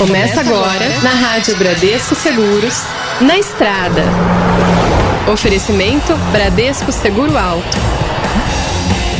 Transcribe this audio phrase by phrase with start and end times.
[0.00, 2.84] Começa agora na Rádio Bradesco Seguros,
[3.20, 4.02] na estrada.
[5.30, 7.99] Oferecimento Bradesco Seguro Alto.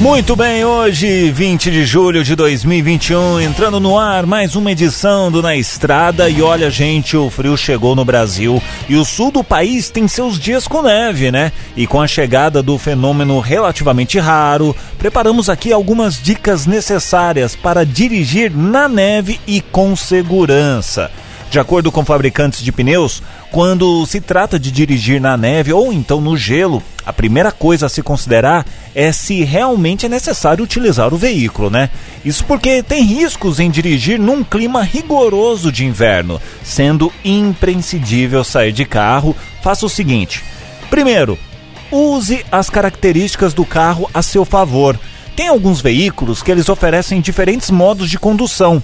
[0.00, 5.42] Muito bem, hoje, 20 de julho de 2021, entrando no ar mais uma edição do
[5.42, 6.30] Na Estrada.
[6.30, 10.38] E olha, gente, o frio chegou no Brasil e o sul do país tem seus
[10.38, 11.50] dias com neve, né?
[11.76, 18.52] E com a chegada do fenômeno relativamente raro, preparamos aqui algumas dicas necessárias para dirigir
[18.54, 21.10] na neve e com segurança.
[21.50, 23.20] De acordo com fabricantes de pneus,
[23.50, 27.88] quando se trata de dirigir na neve ou então no gelo, a primeira coisa a
[27.88, 31.90] se considerar é se realmente é necessário utilizar o veículo, né?
[32.24, 38.84] Isso porque tem riscos em dirigir num clima rigoroso de inverno, sendo imprescindível sair de
[38.84, 39.36] carro.
[39.62, 40.42] Faça o seguinte:
[40.90, 41.38] primeiro,
[41.90, 44.98] use as características do carro a seu favor.
[45.36, 48.82] Tem alguns veículos que eles oferecem diferentes modos de condução.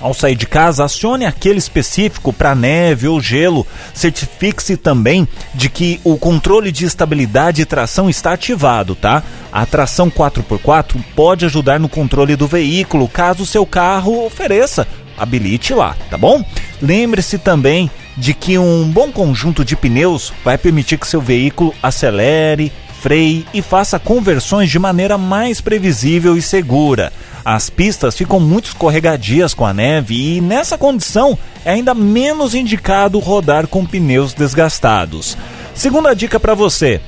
[0.00, 3.66] Ao sair de casa, acione aquele específico para neve ou gelo.
[3.92, 9.22] Certifique-se também de que o controle de estabilidade e tração está ativado, tá?
[9.52, 14.86] A tração 4x4 pode ajudar no controle do veículo caso seu carro ofereça.
[15.16, 16.44] Habilite lá, tá bom?
[16.80, 22.72] Lembre-se também de que um bom conjunto de pneus vai permitir que seu veículo acelere,
[23.00, 27.12] freie e faça conversões de maneira mais previsível e segura.
[27.50, 33.18] As pistas ficam muito escorregadias com a neve e nessa condição é ainda menos indicado
[33.18, 35.34] rodar com pneus desgastados.
[35.74, 37.00] Segunda dica para você: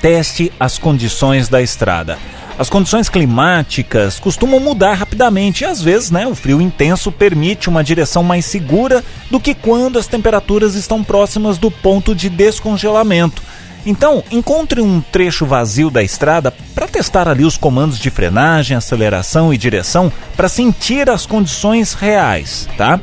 [0.00, 2.16] teste as condições da estrada.
[2.56, 7.82] As condições climáticas costumam mudar rapidamente e às vezes, né, o frio intenso permite uma
[7.82, 13.42] direção mais segura do que quando as temperaturas estão próximas do ponto de descongelamento.
[13.86, 19.54] Então, encontre um trecho vazio da estrada para testar ali os comandos de frenagem, aceleração
[19.54, 23.00] e direção para sentir as condições reais, tá?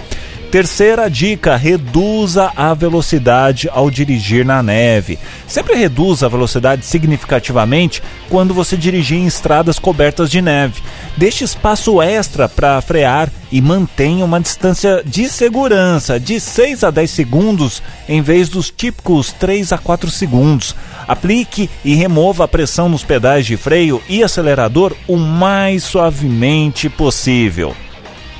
[0.53, 5.17] Terceira dica: reduza a velocidade ao dirigir na neve.
[5.47, 10.79] Sempre reduza a velocidade significativamente quando você dirigir em estradas cobertas de neve.
[11.17, 17.09] Deixe espaço extra para frear e mantenha uma distância de segurança de 6 a 10
[17.09, 20.75] segundos em vez dos típicos 3 a 4 segundos.
[21.07, 27.75] Aplique e remova a pressão nos pedais de freio e acelerador o mais suavemente possível.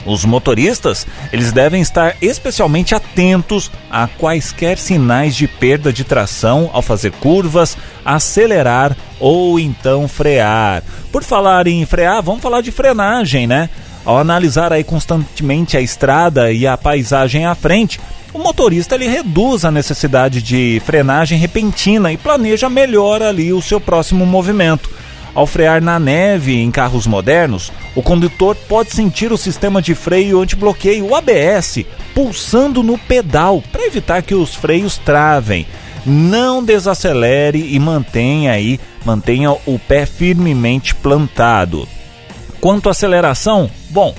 [0.06, 6.82] Os motoristas, eles devem estar especialmente atentos a quaisquer sinais de perda de tração ao
[6.82, 10.84] fazer curvas, acelerar ou então frear.
[11.12, 13.70] Por falar em frear, vamos falar de frenagem, né?
[14.06, 18.02] Ao analisar aí constantemente a estrada e a paisagem à frente,
[18.34, 23.80] o motorista ele reduz a necessidade de frenagem repentina e planeja melhor ali o seu
[23.80, 24.90] próximo movimento.
[25.36, 30.40] Ao frear na neve em carros modernos, o condutor pode sentir o sistema de freio
[30.40, 31.80] antibloqueio, o ABS,
[32.14, 35.66] pulsando no pedal para evitar que os freios travem.
[36.06, 41.88] Não desacelere e mantenha aí, mantenha o pé firmemente plantado.
[42.62, 44.14] Quanto à aceleração, bom,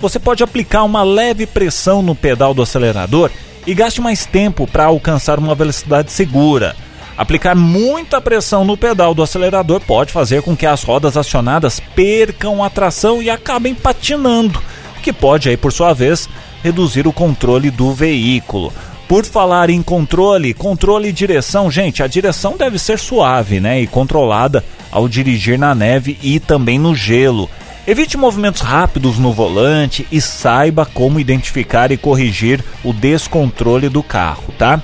[0.00, 3.30] você pode aplicar uma leve pressão no pedal do acelerador
[3.66, 6.76] e gaste mais tempo para alcançar uma velocidade segura.
[7.20, 12.64] Aplicar muita pressão no pedal do acelerador pode fazer com que as rodas acionadas percam
[12.64, 14.58] a tração e acabem patinando,
[14.96, 16.26] o que pode aí por sua vez
[16.64, 18.72] reduzir o controle do veículo.
[19.06, 23.86] Por falar em controle, controle e direção, gente, a direção deve ser suave, né, e
[23.86, 27.50] controlada ao dirigir na neve e também no gelo.
[27.86, 34.54] Evite movimentos rápidos no volante e saiba como identificar e corrigir o descontrole do carro,
[34.56, 34.82] tá?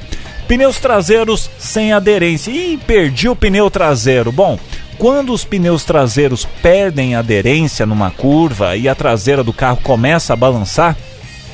[0.48, 2.50] Pneus traseiros sem aderência.
[2.50, 4.30] Ih, perdi o pneu traseiro.
[4.30, 4.58] Bom,
[4.96, 10.36] quando os pneus traseiros perdem aderência numa curva e a traseira do carro começa a
[10.36, 10.96] balançar,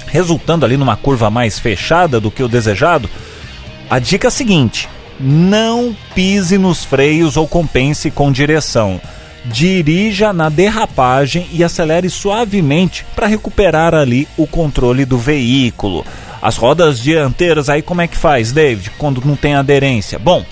[0.06, 3.08] resultando ali numa curva mais fechada do que o desejado,
[3.88, 4.88] a dica é a seguinte:
[5.18, 9.00] não pise nos freios ou compense com direção.
[9.44, 16.04] Dirija na derrapagem e acelere suavemente para recuperar ali o controle do veículo.
[16.42, 20.18] As rodas dianteiras aí como é que faz, David, quando não tem aderência?
[20.18, 20.44] Bom,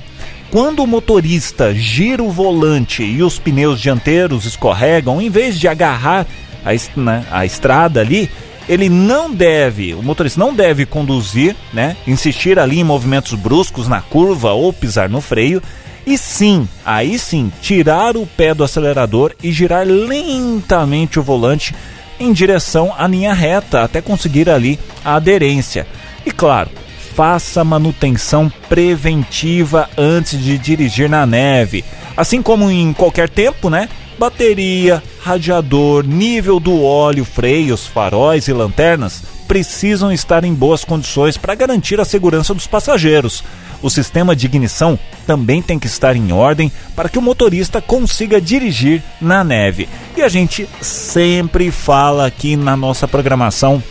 [0.49, 6.27] quando o motorista gira o volante e os pneus dianteiros escorregam, em vez de agarrar
[6.65, 8.31] a, né, a estrada ali,
[8.69, 14.01] ele não deve, o motorista não deve conduzir, né, insistir ali em movimentos bruscos na
[14.01, 15.61] curva ou pisar no freio,
[16.07, 21.75] e sim, aí sim, tirar o pé do acelerador e girar lentamente o volante
[22.21, 25.87] em direção à linha reta até conseguir ali a aderência.
[26.25, 26.71] E claro,
[27.15, 31.85] faça manutenção preventiva antes de dirigir na neve.
[32.17, 33.89] Assim como em qualquer tempo, né?
[34.19, 41.57] Bateria, radiador, nível do óleo, freios, faróis e lanternas precisam estar em boas condições para
[41.57, 43.43] garantir a segurança dos passageiros.
[43.83, 48.41] O sistema de ignição também tem que estar em ordem para que o motorista consiga
[48.41, 49.89] dirigir na neve.
[50.17, 53.83] E a gente sempre fala aqui na nossa programação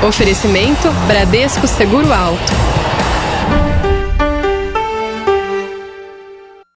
[0.03, 2.82] Oferecimento Bradesco Seguro Alto.